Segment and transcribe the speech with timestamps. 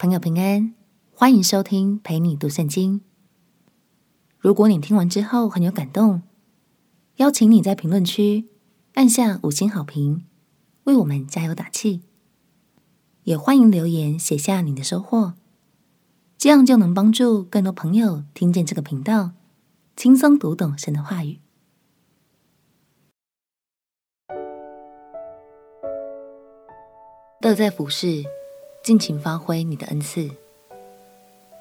[0.00, 0.74] 朋友平安，
[1.10, 3.00] 欢迎收听陪你读圣经。
[4.38, 6.22] 如果你听完之后很有感动，
[7.16, 8.46] 邀请你在评论区
[8.94, 10.24] 按下五星好评，
[10.84, 12.02] 为我们加油打气。
[13.24, 15.34] 也欢迎留言写下你的收获，
[16.36, 19.32] 这样就能帮助更多朋友听见这个频道，
[19.96, 21.40] 轻松读懂神的话语。
[27.40, 28.22] 乐在服侍，
[28.88, 30.30] 尽情发挥你的恩赐。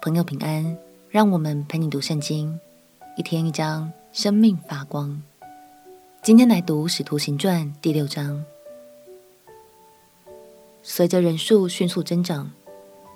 [0.00, 0.78] 朋友平安，
[1.10, 2.60] 让我们陪你读圣经，
[3.16, 5.20] 一天一章，生命发光。
[6.22, 8.44] 今天来读《使徒行传》第六章。
[10.84, 12.52] 随着人数迅速增长，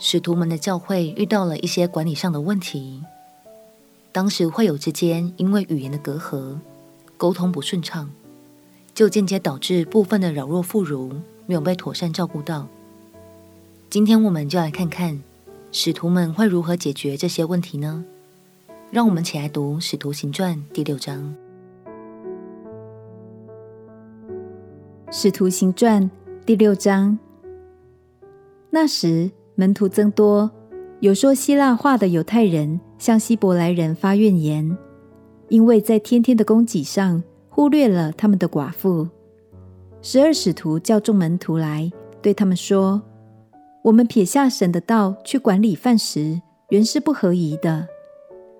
[0.00, 3.04] 使徒们的教会遇到了一些管理上的问题。
[4.10, 6.58] 当时会友之间因为语言的隔阂，
[7.16, 8.10] 沟通不顺畅，
[8.92, 11.12] 就间接导致部分的老弱妇孺。
[11.46, 12.66] 没有被妥善照顾到。
[13.90, 15.20] 今天我们就来看看
[15.72, 18.04] 使徒们会如何解决这些问题呢？
[18.88, 21.34] 让我们起来读《使徒行传》第六章。
[25.10, 26.04] 《使徒行传》
[26.46, 27.18] 第六章。
[28.70, 30.48] 那时门徒增多，
[31.00, 34.78] 有说希腊话的犹太人向希伯来人发怨言，
[35.48, 39.08] 因为在天天的供给上忽略了他们的寡妇。
[40.00, 41.90] 十二使徒叫众门徒来，
[42.22, 43.02] 对他们说
[43.82, 47.88] ：“我们撇下神的道去管理饭食，原是不合宜的。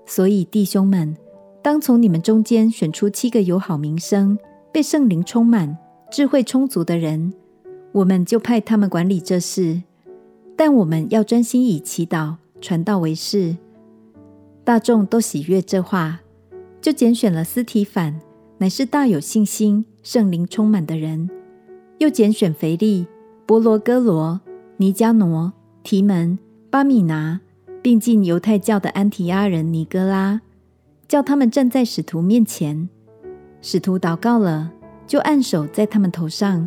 [0.07, 1.17] 所以弟兄们，
[1.63, 4.39] 当从你们中间选出七个有好名声、
[4.73, 5.77] 被圣灵充满、
[6.11, 7.33] 智慧充足的人，
[7.93, 9.83] 我们就派他们管理这事。
[10.57, 13.57] 但我们要专心以祈祷、传道为事。”
[14.65, 16.21] 大众都喜悦这话，
[16.81, 18.21] 就拣选了斯提反。
[18.59, 21.31] 乃是大有信心、圣灵充满的人，
[21.99, 23.07] 又拣选腓利、
[23.47, 24.39] 伯罗哥罗、
[24.81, 26.39] 尼迦挪、提门、
[26.71, 27.39] 巴米拿，
[27.83, 30.41] 并进犹太教的安提阿人尼哥拉，
[31.07, 32.89] 叫他们站在使徒面前。
[33.61, 34.73] 使徒祷告了，
[35.07, 36.67] 就按手在他们头上。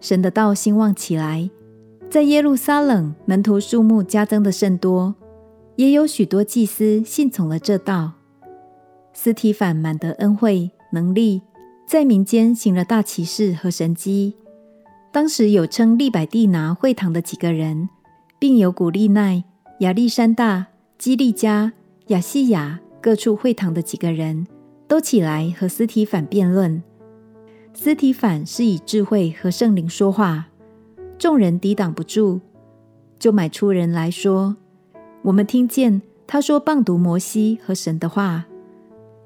[0.00, 1.48] 神的道兴旺起来，
[2.10, 5.14] 在耶路撒冷门徒数目加增的甚多，
[5.76, 8.14] 也有许多祭司信从了这道。
[9.12, 10.72] 斯提反满得恩惠。
[10.90, 11.42] 能力
[11.86, 14.34] 在民间行了大奇事和神迹。
[15.14, 17.88] 当时有称利百地拿会堂的几个人，
[18.40, 19.44] 并有古利奈、
[19.78, 20.66] 亚历山大、
[20.98, 21.72] 基利加、
[22.08, 24.44] 亚细亚各处会堂的几个人，
[24.88, 26.82] 都起来和司提反辩论。
[27.72, 30.46] 司提反是以智慧和圣灵说话，
[31.16, 32.40] 众人抵挡不住，
[33.20, 34.56] 就买出人来说
[35.22, 38.46] ：“我们听见他说谤读摩西和神的话。”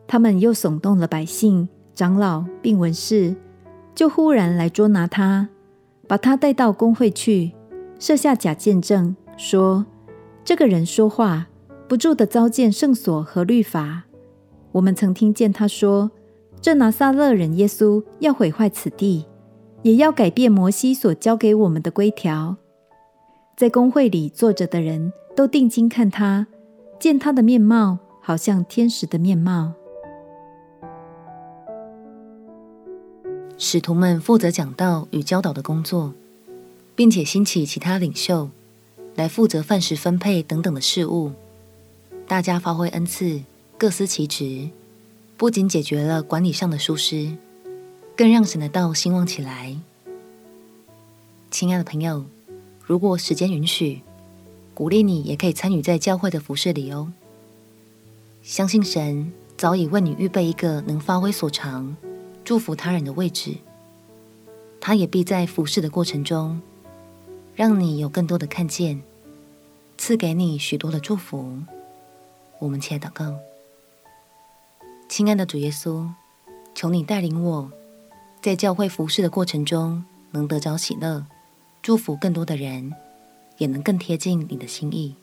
[0.07, 3.35] 他们又耸动了百姓、长老并文士，
[3.95, 5.49] 就忽然来捉拿他，
[6.09, 7.53] 把他带到公会去，
[8.01, 9.85] 设下假见证，说
[10.43, 11.47] ：“这个人说话
[11.87, 14.05] 不住地糟践圣所和律法。
[14.73, 16.11] 我们曾听见他说，
[16.61, 19.27] 这拿撒勒人耶稣要毁坏此地，
[19.83, 22.57] 也要改变摩西所交给我们的规条。”
[23.55, 26.47] 在公会里坐着的人都定睛看他，
[26.99, 29.73] 见他的面貌好像天使的面貌。
[33.61, 36.15] 使徒们负责讲道与教导的工作，
[36.95, 38.51] 并且兴起其他领袖
[39.17, 41.33] 来负责饭食分配等等的事务。
[42.29, 43.43] 大家发挥恩赐，
[43.77, 44.71] 各司其职，
[45.37, 47.37] 不仅解决了管理上的疏失，
[48.17, 49.77] 更让神的道兴旺起来。
[51.51, 52.27] 亲爱的朋友，
[52.87, 54.03] 如果时间允许，
[54.73, 57.13] 鼓励你也可以参与在教会的服事里哦。
[58.45, 61.97] 相信神早已为你预备一个能发挥所长，
[62.49, 63.59] 祝福他人的位置，
[64.81, 66.63] 他也必在服侍的过程中，
[67.55, 69.03] 让你有更多的看见，
[69.99, 71.59] 赐给你许多的祝福。
[72.59, 73.37] 我们起来祷告，
[75.11, 76.09] 亲爱的主耶稣，
[76.75, 77.71] 求你带领我，
[78.41, 81.27] 在教会服侍的过程中，能得着喜乐，
[81.83, 82.95] 祝福更多的人，
[83.59, 85.15] 也能更贴近你的心意。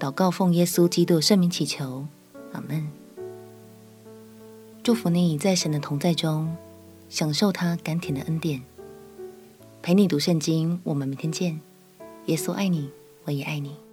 [0.00, 2.08] 祷告奉耶稣基督圣名祈求，
[2.50, 3.03] 阿门。
[4.84, 6.54] 祝福你在神的同在中，
[7.08, 8.60] 享受他甘甜的恩典。
[9.80, 11.58] 陪你读圣经，我们明天见。
[12.26, 12.90] 耶稣爱你，
[13.24, 13.83] 我也爱你。